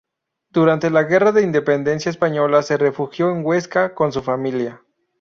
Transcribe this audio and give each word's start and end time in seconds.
Durante 0.49 0.89
la 0.89 1.03
Guerra 1.03 1.31
de 1.31 1.43
Independencia 1.43 2.09
Española 2.09 2.63
se 2.63 2.75
refugió 2.75 3.29
en 3.29 3.45
Huesca, 3.45 3.93
con 3.93 4.11
su 4.11 4.23
familia. 4.23 4.81